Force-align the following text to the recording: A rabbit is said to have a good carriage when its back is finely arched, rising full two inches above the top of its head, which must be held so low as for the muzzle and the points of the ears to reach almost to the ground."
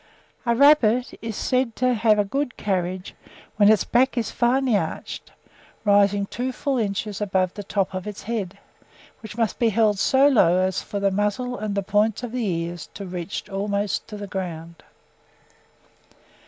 A 0.47 0.55
rabbit 0.55 1.13
is 1.21 1.35
said 1.35 1.75
to 1.75 1.93
have 1.93 2.17
a 2.17 2.25
good 2.25 2.57
carriage 2.57 3.13
when 3.57 3.71
its 3.71 3.83
back 3.83 4.17
is 4.17 4.31
finely 4.31 4.75
arched, 4.75 5.31
rising 5.85 6.25
full 6.25 6.51
two 6.51 6.79
inches 6.83 7.21
above 7.21 7.53
the 7.53 7.61
top 7.61 7.93
of 7.93 8.07
its 8.07 8.23
head, 8.23 8.57
which 9.19 9.37
must 9.37 9.59
be 9.59 9.69
held 9.69 9.99
so 9.99 10.27
low 10.27 10.57
as 10.57 10.81
for 10.81 10.99
the 10.99 11.11
muzzle 11.11 11.55
and 11.55 11.75
the 11.75 11.83
points 11.83 12.23
of 12.23 12.31
the 12.31 12.43
ears 12.43 12.89
to 12.95 13.05
reach 13.05 13.47
almost 13.47 14.07
to 14.07 14.17
the 14.17 14.25
ground." 14.25 14.81